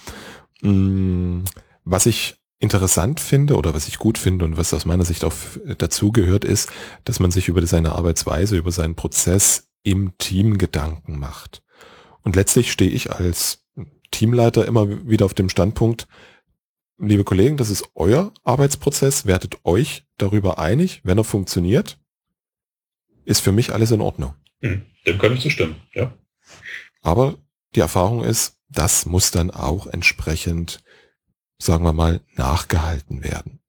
[0.63, 1.41] Mm,
[1.83, 5.35] was ich interessant finde oder was ich gut finde und was aus meiner Sicht auch
[5.77, 6.71] dazugehört, ist,
[7.03, 11.65] dass man sich über seine Arbeitsweise, über seinen Prozess im Team Gedanken macht.
[12.25, 13.65] Und letztlich stehe ich als
[14.11, 16.09] Teamleiter immer wieder auf dem Standpunkt,
[16.99, 21.99] liebe Kollegen, das ist euer Arbeitsprozess, wertet euch darüber einig, wenn er funktioniert,
[23.25, 24.35] ist für mich alles in Ordnung.
[24.61, 26.13] Hm, dem kann ich zustimmen, ja.
[27.03, 27.37] Aber
[27.75, 30.83] die Erfahrung ist, das muss dann auch entsprechend,
[31.59, 33.61] sagen wir mal, nachgehalten werden.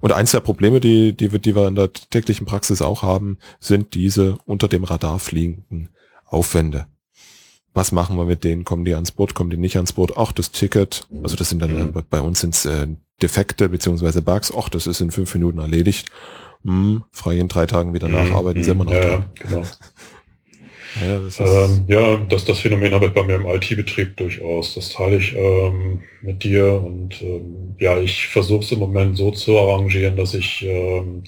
[0.00, 3.94] Und eins der Probleme, die, die, die wir in der täglichen Praxis auch haben, sind
[3.94, 5.90] diese unter dem Radar fliegenden
[6.24, 6.86] Aufwände.
[7.72, 8.64] Was machen wir mit denen?
[8.64, 9.34] Kommen die ans Boot?
[9.34, 10.16] Kommen die nicht ans Boot?
[10.16, 11.06] Ach, das Ticket.
[11.22, 12.02] Also das sind dann mhm.
[12.10, 12.88] bei uns sind äh,
[13.22, 14.52] Defekte beziehungsweise Bugs.
[14.56, 16.10] Ach, das ist in fünf Minuten erledigt.
[16.64, 18.14] Hm, frei in drei Tagen wieder mhm.
[18.14, 19.24] nacharbeiten, sind wir noch ja, dran.
[19.34, 19.62] Genau.
[21.00, 24.74] Ja, das, ähm, ja, das, das Phänomen habe ich bei mir im IT-Betrieb durchaus.
[24.74, 29.30] Das teile ich ähm, mit dir und ähm, ja, ich versuche es im Moment so
[29.30, 31.22] zu arrangieren, dass ich ähm,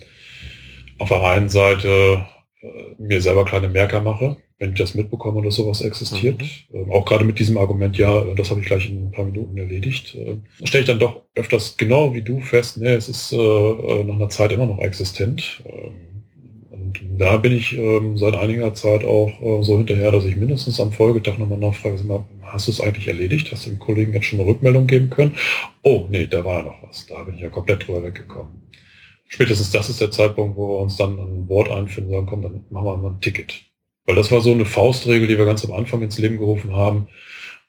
[0.99, 2.27] auf der einen Seite
[2.61, 2.67] äh,
[2.99, 6.41] mir selber kleine Merker mache, wenn ich das mitbekomme, dass sowas existiert.
[6.41, 6.83] Mhm.
[6.83, 9.59] Ähm, auch gerade mit diesem Argument, ja, das habe ich gleich in ein paar Minuten
[9.59, 10.15] erledigt.
[10.15, 14.05] Äh, stelle ich dann doch öfters genau wie du fest, ne, es ist äh, äh
[14.05, 15.65] nach einer Zeit immer noch existent.
[15.67, 16.23] Ähm,
[16.71, 20.79] und da bin ich ähm, seit einiger Zeit auch äh, so hinterher, dass ich mindestens
[20.79, 23.51] am Folgetag nochmal nachfrage, mal, hast du es eigentlich erledigt?
[23.51, 25.35] Hast du dem Kollegen jetzt schon eine Rückmeldung geben können?
[25.83, 27.05] Oh, nee, da war noch was.
[27.07, 28.63] Da bin ich ja komplett drüber weggekommen.
[29.27, 32.43] Spätestens das ist der Zeitpunkt, wo wir uns dann an Bord einfinden und sagen, komm,
[32.43, 33.72] dann machen wir mal ein Ticket.
[34.07, 37.09] Weil das war so eine Faustregel, die wir ganz am Anfang ins Leben gerufen haben.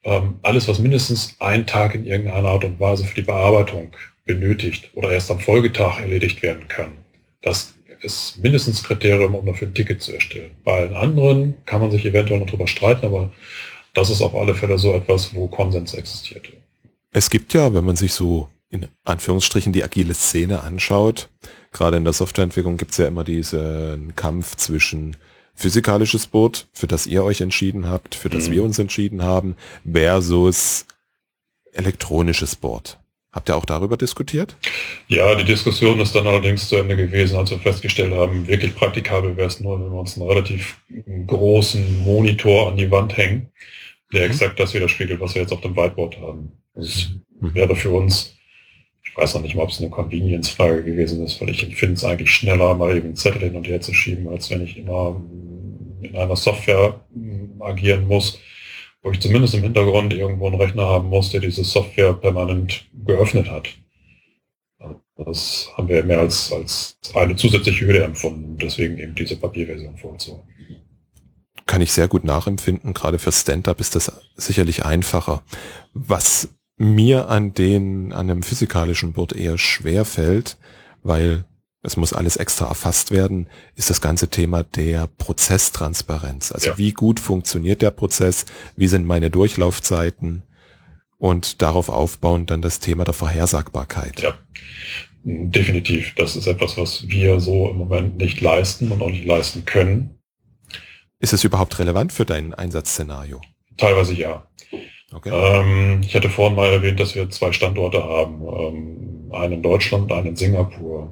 [0.04, 3.92] Ähm, alles, was mindestens einen Tag in irgendeiner Art und Weise für die Bearbeitung
[4.26, 6.94] benötigt oder erst am Folgetag erledigt werden kann,
[7.42, 10.52] das ist mindestens Kriterium, um dafür ein Ticket zu erstellen.
[10.64, 13.32] Bei allen anderen kann man sich eventuell noch drüber streiten, aber
[13.94, 16.52] das ist auf alle Fälle so etwas, wo Konsens existiert.
[17.12, 21.30] Es gibt ja, wenn man sich so in Anführungsstrichen die agile Szene anschaut,
[21.72, 25.16] gerade in der Softwareentwicklung gibt es ja immer diesen Kampf zwischen
[25.56, 28.54] physikalisches Boot, für das ihr euch entschieden habt, für das mhm.
[28.54, 29.56] wir uns entschieden haben,
[29.90, 30.86] versus
[31.74, 33.00] elektronisches Board.
[33.32, 34.56] Habt ihr auch darüber diskutiert?
[35.08, 39.36] Ja, die Diskussion ist dann allerdings zu Ende gewesen, als wir festgestellt haben, wirklich praktikabel
[39.36, 40.80] wäre es nur, wenn wir uns einen relativ
[41.26, 43.50] großen Monitor an die Wand hängen,
[44.14, 44.32] der mhm.
[44.32, 46.52] exakt das widerspiegelt, was wir jetzt auf dem Whiteboard haben.
[46.76, 47.56] Das mhm.
[47.56, 48.36] wäre für uns,
[49.04, 52.04] ich weiß noch nicht mal, ob es eine Convenience-Frage gewesen ist, weil ich finde es
[52.04, 55.22] eigentlich schneller, mal eben einen Zettel hin und her zu schieben, als wenn ich immer
[56.02, 57.00] in einer Software
[57.60, 58.40] agieren muss,
[59.02, 63.50] wo ich zumindest im Hintergrund irgendwo einen Rechner haben muss, der diese Software permanent geöffnet
[63.50, 63.70] hat.
[65.16, 70.42] Das haben wir mehr als, als eine zusätzliche Hürde empfunden, deswegen eben diese Papierversion vorgezogen.
[71.66, 72.94] Kann ich sehr gut nachempfinden.
[72.94, 75.44] Gerade für Stand-up ist das sicherlich einfacher.
[75.94, 80.58] Was mir an den, an einem physikalischen Board eher schwer fällt,
[81.04, 81.46] weil
[81.84, 86.52] es muss alles extra erfasst werden, ist das ganze Thema der Prozesstransparenz.
[86.52, 86.78] Also ja.
[86.78, 88.46] wie gut funktioniert der Prozess,
[88.78, 90.44] wie sind meine Durchlaufzeiten
[91.18, 94.22] und darauf aufbauen dann das Thema der Vorhersagbarkeit.
[94.22, 94.38] Ja,
[95.24, 96.14] definitiv.
[96.16, 100.20] Das ist etwas, was wir so im Moment nicht leisten und auch nicht leisten können.
[101.20, 103.42] Ist es überhaupt relevant für dein Einsatzszenario?
[103.78, 104.48] Teilweise ja.
[105.14, 105.30] Okay.
[105.32, 108.42] Ähm, ich hatte vorhin mal erwähnt, dass wir zwei Standorte haben.
[108.42, 111.10] Ähm, einen in Deutschland, einen in Singapur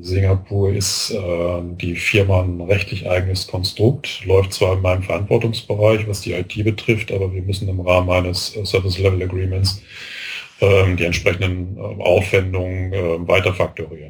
[0.00, 6.20] Singapur ist äh, die Firma ein rechtlich eigenes Konstrukt, läuft zwar in meinem Verantwortungsbereich, was
[6.20, 9.82] die IT betrifft, aber wir müssen im Rahmen eines Service Level Agreements
[10.60, 13.54] äh, die entsprechenden äh, Aufwendungen äh, weiter.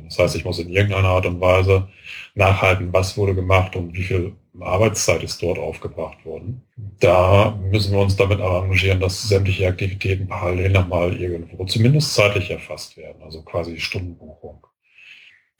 [0.04, 1.88] Das heißt, ich muss in irgendeiner Art und Weise
[2.34, 6.62] nachhalten, was wurde gemacht und wie viel Arbeitszeit ist dort aufgebracht worden.
[7.00, 12.96] Da müssen wir uns damit arrangieren, dass sämtliche Aktivitäten parallel nochmal irgendwo zumindest zeitlich erfasst
[12.96, 14.66] werden, also quasi Stundenbuchung.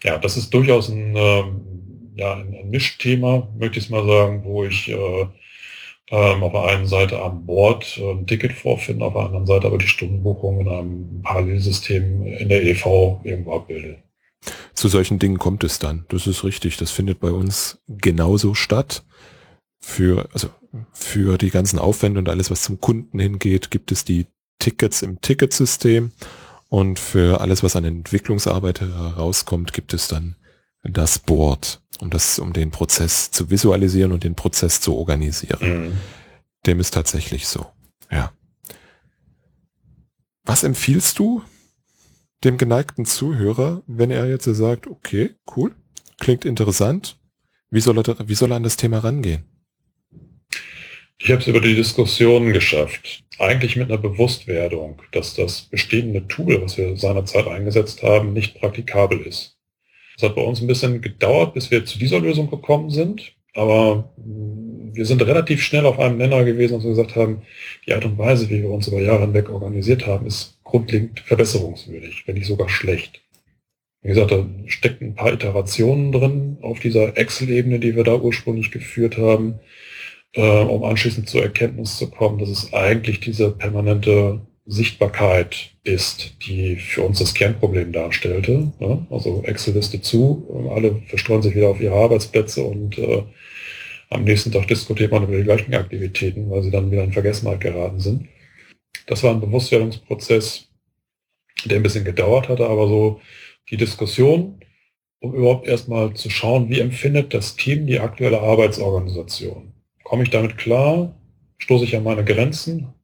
[0.03, 1.45] Ja, das ist durchaus ein, äh,
[2.17, 5.27] ja, ein, ein Mischthema, möchte ich mal sagen, wo ich äh,
[6.11, 9.67] ähm, auf der einen Seite am Bord äh, ein Ticket vorfinde, auf der anderen Seite
[9.67, 13.99] aber die Stundenbuchung in einem Parallelsystem in der EV irgendwo abbilde.
[14.79, 16.05] Zu solchen Dingen kommt es dann.
[16.09, 16.77] Das ist richtig.
[16.77, 19.03] Das findet bei uns genauso statt.
[19.81, 20.51] Für, also
[20.93, 24.27] für die ganzen Aufwände und alles, was zum Kunden hingeht, gibt es die
[24.61, 26.13] Tickets im Ticketsystem.
[26.69, 30.37] Und für alles, was an Entwicklungsarbeit herauskommt, gibt es dann
[30.85, 35.89] das Board, um das, um den Prozess zu visualisieren und den Prozess zu organisieren.
[35.89, 35.93] Mhm.
[36.67, 37.67] Dem ist tatsächlich so.
[38.13, 38.31] Ja.
[40.45, 41.43] Was empfiehlst du
[42.45, 45.75] dem geneigten Zuhörer, wenn er jetzt sagt, okay, cool,
[46.19, 47.19] klingt interessant,
[47.71, 49.45] wie soll er, wie soll er an das Thema rangehen?
[51.21, 53.25] Ich habe es über die Diskussion geschafft.
[53.41, 59.21] Eigentlich mit einer Bewusstwerdung, dass das bestehende Tool, was wir seinerzeit eingesetzt haben, nicht praktikabel
[59.21, 59.57] ist.
[60.17, 63.35] Es hat bei uns ein bisschen gedauert, bis wir zu dieser Lösung gekommen sind.
[63.55, 64.13] Aber
[64.93, 67.43] wir sind relativ schnell auf einem Nenner gewesen, dass wir gesagt haben,
[67.87, 72.25] die Art und Weise, wie wir uns über Jahre hinweg organisiert haben, ist grundlegend verbesserungswürdig,
[72.27, 73.23] wenn nicht sogar schlecht.
[74.03, 78.71] Wie gesagt, da stecken ein paar Iterationen drin auf dieser Excel-Ebene, die wir da ursprünglich
[78.71, 79.61] geführt haben,
[80.35, 86.77] äh, um anschließend zur Erkenntnis zu kommen, dass es eigentlich diese permanente Sichtbarkeit ist, die
[86.77, 88.71] für uns das Kernproblem darstellte.
[88.81, 89.07] Ja?
[89.11, 93.23] Also Excel-Liste zu, alle verstreuen sich wieder auf ihre Arbeitsplätze und äh,
[94.11, 97.61] am nächsten Tag diskutiert man über die gleichen Aktivitäten, weil sie dann wieder in Vergessenheit
[97.61, 98.29] geraten sind.
[99.07, 100.69] Das war ein Bewusstwerdungsprozess,
[101.65, 103.21] der ein bisschen gedauert hatte, aber so
[103.71, 104.61] die Diskussion,
[105.21, 109.73] um überhaupt erstmal zu schauen, wie empfindet das Team die aktuelle Arbeitsorganisation.
[110.05, 111.15] Komme ich damit klar?
[111.59, 112.95] Stoße ich an meine Grenzen?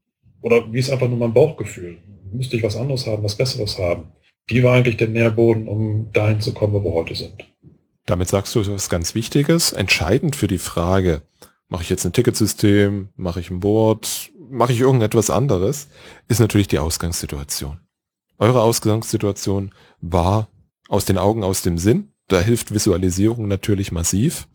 [0.45, 1.97] Oder wie ist einfach nur mein Bauchgefühl?
[2.31, 4.13] Müsste ich was anderes haben, was Besseres haben?
[4.51, 7.33] Die war eigentlich der Nährboden, um dahin zu kommen, wo wir heute sind.
[8.05, 9.73] Damit sagst du etwas ganz Wichtiges.
[9.73, 11.23] Entscheidend für die Frage,
[11.69, 15.89] mache ich jetzt ein Ticketsystem, mache ich ein Board, mache ich irgendetwas anderes,
[16.29, 17.81] ist natürlich die Ausgangssituation.
[18.39, 20.49] Eure Ausgangssituation war
[20.91, 22.13] aus den Augen, aus dem Sinn.
[22.29, 24.47] Da hilft Visualisierung natürlich massiv.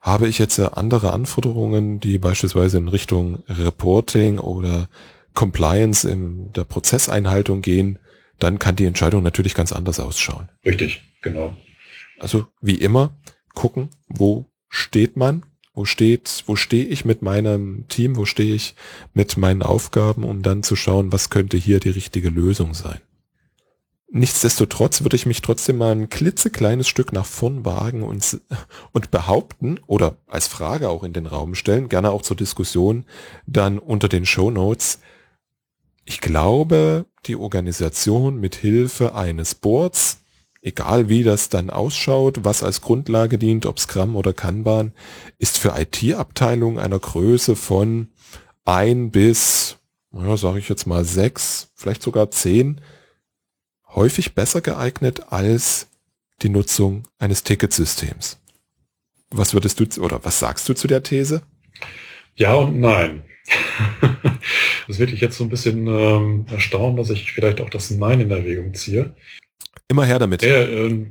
[0.00, 4.88] Habe ich jetzt andere Anforderungen, die beispielsweise in Richtung Reporting oder
[5.36, 8.00] Compliance in der Prozesseinhaltung gehen,
[8.40, 10.48] dann kann die Entscheidung natürlich ganz anders ausschauen.
[10.64, 11.56] Richtig, genau.
[12.18, 13.16] Also wie immer
[13.54, 15.44] gucken, wo steht man,
[15.74, 18.74] wo steht, wo stehe ich mit meinem Team, wo stehe ich
[19.12, 23.00] mit meinen Aufgaben, um dann zu schauen, was könnte hier die richtige Lösung sein.
[24.08, 28.40] Nichtsdestotrotz würde ich mich trotzdem mal ein klitzekleines Stück nach vorn wagen und,
[28.92, 33.04] und behaupten oder als Frage auch in den Raum stellen, gerne auch zur Diskussion,
[33.46, 35.00] dann unter den Show Notes.
[36.06, 40.22] Ich glaube, die Organisation mit Hilfe eines Boards
[40.66, 44.92] egal wie das dann ausschaut, was als Grundlage dient, ob Scrum oder Kanban,
[45.38, 48.08] ist für IT-Abteilungen einer Größe von
[48.64, 49.78] ein bis,
[50.12, 52.80] ja, sage ich jetzt mal sechs, vielleicht sogar zehn,
[53.94, 55.86] häufig besser geeignet als
[56.42, 58.38] die Nutzung eines Ticketsystems.
[59.30, 61.42] Was würdest du oder was sagst du zu der These?
[62.34, 63.22] Ja und nein.
[64.88, 68.20] Das wird dich jetzt so ein bisschen ähm, erstaunen, dass ich vielleicht auch das Nein
[68.20, 69.14] in Erwägung ziehe.
[69.88, 70.42] Immer her damit.
[70.42, 71.06] Der, äh,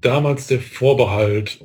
[0.00, 1.64] damals der Vorbehalt,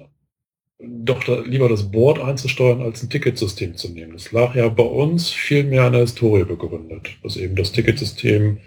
[0.79, 4.13] doch da, lieber das Board einzusteuern, als ein Ticketsystem zu nehmen.
[4.13, 8.57] Das lag ja bei uns viel mehr an der Historie begründet, dass eben das Ticketsystem,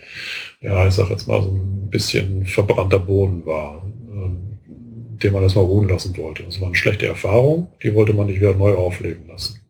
[0.60, 4.58] ja, ich sag jetzt mal so ein bisschen verbrannter Boden war, ähm,
[5.22, 6.44] den man erstmal ruhen lassen wollte.
[6.44, 9.63] Das war eine schlechte Erfahrung, die wollte man nicht wieder neu aufleben lassen.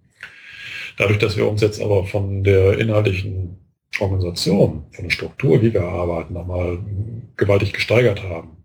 [0.97, 3.59] Dadurch, dass wir uns jetzt aber von der inhaltlichen
[4.01, 6.79] Organisation, von der Struktur, wie wir arbeiten, nochmal
[7.37, 8.65] gewaltig gesteigert haben.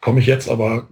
[0.00, 0.88] Komme ich jetzt aber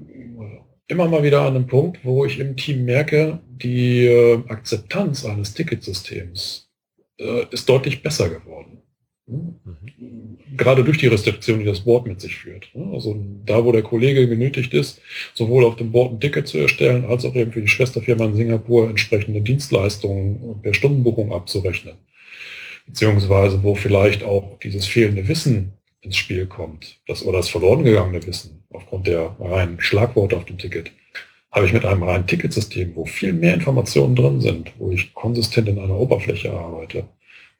[0.86, 5.54] immer mal wieder an einen Punkt, wo ich im Team merke, die äh, Akzeptanz eines
[5.54, 6.70] Ticketsystems
[7.18, 8.82] äh, ist deutlich besser geworden.
[9.32, 10.38] Mhm.
[10.56, 12.68] Gerade durch die Restriktion, die das Board mit sich führt.
[12.92, 15.00] Also da, wo der Kollege genötigt ist,
[15.34, 18.36] sowohl auf dem Board ein Ticket zu erstellen, als auch eben für die Schwesterfirma in
[18.36, 21.94] Singapur entsprechende Dienstleistungen per Stundenbuchung abzurechnen
[22.86, 28.26] beziehungsweise wo vielleicht auch dieses fehlende Wissen ins Spiel kommt, das oder das verloren gegangene
[28.26, 30.90] Wissen aufgrund der reinen Schlagworte auf dem Ticket,
[31.50, 35.68] habe ich mit einem reinen Ticketsystem, wo viel mehr Informationen drin sind, wo ich konsistent
[35.68, 37.04] in einer Oberfläche arbeite,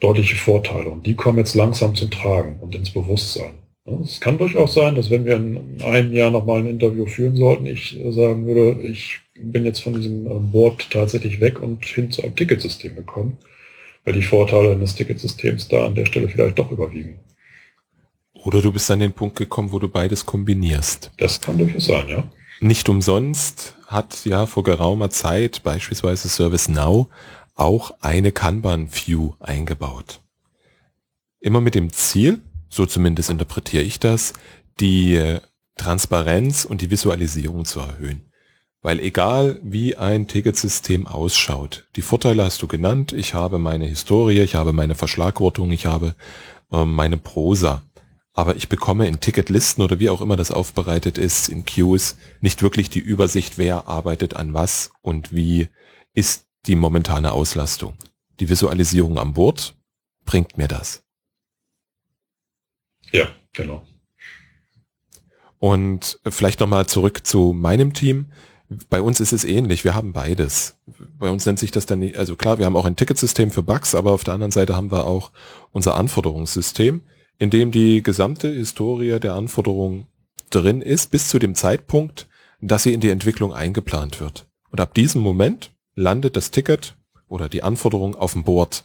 [0.02, 0.90] deutliche Vorteile.
[0.90, 3.54] Und die kommen jetzt langsam zum Tragen und ins Bewusstsein.
[4.02, 7.66] Es kann durchaus sein, dass wenn wir in einem Jahr nochmal ein Interview führen sollten,
[7.66, 12.22] ich sagen würde, ich bin jetzt von diesem äh, Board tatsächlich weg und hin zu
[12.22, 13.38] einem Ticketsystem gekommen,
[14.04, 17.18] weil die Vorteile eines Ticketsystems da an der Stelle vielleicht doch überwiegen.
[18.44, 21.10] Oder du bist an den Punkt gekommen, wo du beides kombinierst.
[21.16, 22.24] Das kann durchaus sein, ja.
[22.60, 27.08] Nicht umsonst hat ja vor geraumer Zeit beispielsweise ServiceNow
[27.54, 30.20] auch eine Kanban-View eingebaut.
[31.40, 34.32] Immer mit dem Ziel, so zumindest interpretiere ich das,
[34.80, 35.40] die äh,
[35.76, 38.22] Transparenz und die Visualisierung zu erhöhen.
[38.80, 44.40] Weil egal wie ein Ticketsystem ausschaut, die Vorteile hast du genannt, ich habe meine Historie,
[44.40, 46.14] ich habe meine Verschlagwortung, ich habe
[46.72, 47.82] äh, meine Prosa.
[48.34, 52.62] Aber ich bekomme in Ticketlisten oder wie auch immer das aufbereitet ist, in Queues, nicht
[52.62, 55.68] wirklich die Übersicht, wer arbeitet an was und wie
[56.14, 57.94] ist die momentane Auslastung.
[58.40, 59.74] Die Visualisierung am Bord
[60.24, 61.02] bringt mir das.
[63.10, 63.82] Ja, genau.
[65.58, 68.32] Und vielleicht nochmal zurück zu meinem Team.
[68.88, 69.84] Bei uns ist es ähnlich.
[69.84, 70.78] Wir haben beides.
[71.18, 73.62] Bei uns nennt sich das dann nicht, also klar, wir haben auch ein Ticketsystem für
[73.62, 75.30] Bugs, aber auf der anderen Seite haben wir auch
[75.70, 77.02] unser Anforderungssystem,
[77.38, 80.06] in dem die gesamte Historie der Anforderungen
[80.50, 82.28] drin ist, bis zu dem Zeitpunkt,
[82.60, 84.46] dass sie in die Entwicklung eingeplant wird.
[84.70, 86.96] Und ab diesem Moment landet das Ticket
[87.28, 88.84] oder die Anforderung auf dem Board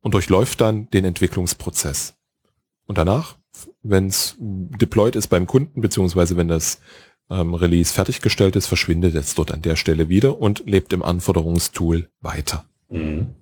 [0.00, 2.14] und durchläuft dann den Entwicklungsprozess.
[2.86, 3.36] Und danach,
[3.82, 6.80] wenn es deployed ist beim Kunden, beziehungsweise wenn das
[7.30, 12.08] ähm, Release fertiggestellt ist, verschwindet es dort an der Stelle wieder und lebt im Anforderungstool
[12.20, 12.64] weiter.
[12.90, 13.34] Mhm.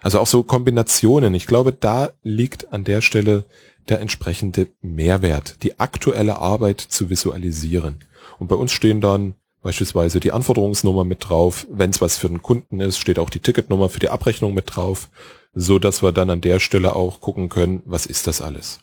[0.00, 1.34] Also auch so Kombinationen.
[1.34, 3.44] Ich glaube, da liegt an der Stelle
[3.88, 8.04] der entsprechende Mehrwert, die aktuelle Arbeit zu visualisieren.
[8.38, 11.66] Und bei uns stehen dann beispielsweise die Anforderungsnummer mit drauf.
[11.70, 14.76] Wenn es was für den Kunden ist, steht auch die Ticketnummer für die Abrechnung mit
[14.76, 15.08] drauf,
[15.52, 18.80] so dass wir dann an der Stelle auch gucken können, was ist das alles.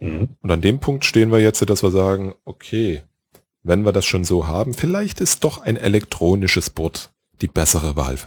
[0.00, 0.36] Mhm.
[0.40, 3.02] Und an dem Punkt stehen wir jetzt, dass wir sagen, okay,
[3.62, 8.18] wenn wir das schon so haben, vielleicht ist doch ein elektronisches Board die bessere Wahl,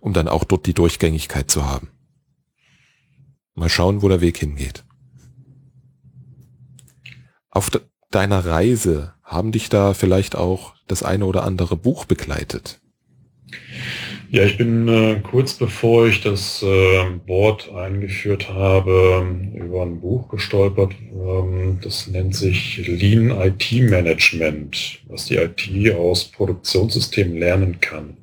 [0.00, 1.90] um dann auch dort die Durchgängigkeit zu haben.
[3.54, 4.84] Mal schauen, wo der Weg hingeht.
[7.50, 7.70] Auf
[8.10, 12.80] deiner Reise haben dich da vielleicht auch das eine oder andere Buch begleitet?
[14.32, 20.30] Ja, ich bin äh, kurz bevor ich das äh, Board eingeführt habe, über ein Buch
[20.30, 20.94] gestolpert.
[21.12, 28.16] Ähm, das nennt sich Lean IT Management, was die IT aus Produktionssystemen lernen kann.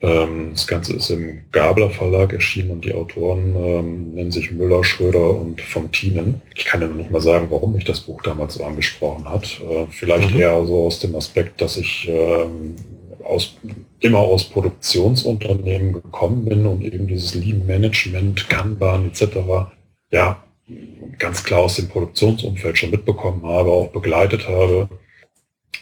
[0.00, 4.84] Ähm, das Ganze ist im Gabler Verlag erschienen und die Autoren ähm, nennen sich Müller,
[4.84, 6.42] Schröder und Fontinen.
[6.54, 9.60] Ich kann ja noch mal sagen, warum mich das Buch damals so angesprochen hat.
[9.60, 10.40] Äh, vielleicht mhm.
[10.40, 12.76] eher so aus dem Aspekt, dass ich ähm,
[13.24, 13.56] aus,
[14.00, 19.38] immer aus Produktionsunternehmen gekommen bin und eben dieses Lean Management, Kanban etc.
[20.10, 20.42] ja
[21.18, 24.90] ganz klar aus dem Produktionsumfeld schon mitbekommen habe, auch begleitet habe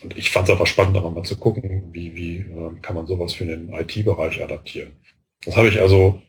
[0.05, 3.07] und ich fand es einfach spannend, aber mal zu gucken, wie, wie äh, kann man
[3.07, 4.92] sowas für den IT-Bereich adaptieren.
[5.44, 6.20] Das habe ich also,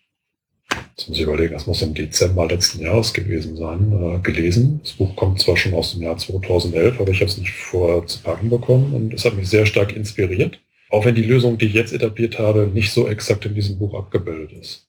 [0.69, 4.80] jetzt muss ich überlegen, das muss im Dezember letzten Jahres gewesen sein, äh, gelesen.
[4.82, 8.05] Das Buch kommt zwar schon aus dem Jahr 2011, aber ich habe es nicht vorher
[8.07, 10.59] zu packen bekommen und es hat mich sehr stark inspiriert.
[10.89, 13.95] Auch wenn die Lösung, die ich jetzt etabliert habe, nicht so exakt in diesem Buch
[13.95, 14.88] abgebildet ist.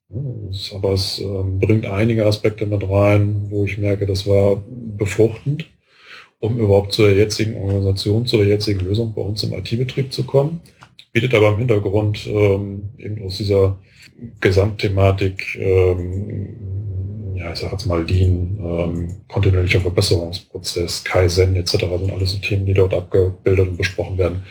[0.72, 4.62] Aber es äh, bringt einige Aspekte mit rein, wo ich merke, das war
[4.97, 5.66] befruchtend
[6.47, 10.61] um überhaupt zur jetzigen Organisation, zur jetzigen Lösung bei uns im IT-Betrieb zu kommen.
[11.12, 13.78] Bietet aber im Hintergrund ähm, eben aus dieser
[14.40, 21.72] Gesamtthematik, ähm, ja, ich sage jetzt mal Lean, ähm, kontinuierlicher Verbesserungsprozess, Kaizen etc.
[21.72, 24.42] sind alles so Themen, die dort abgebildet und besprochen werden.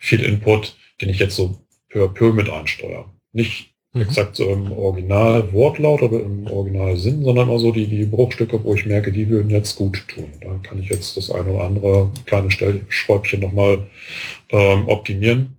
[0.00, 1.56] Viel Input, den ich jetzt so
[1.88, 3.06] peu à peu mit einsteuere.
[3.32, 4.02] Nicht mhm.
[4.02, 8.86] exakt so im Original-Wortlaut oder im Original-Sinn, sondern mal so die, die Bruchstücke, wo ich
[8.86, 10.30] merke, die würden jetzt gut tun.
[10.40, 13.86] Da kann ich jetzt das eine oder andere kleine Stellschräubchen nochmal
[14.50, 15.56] ähm, optimieren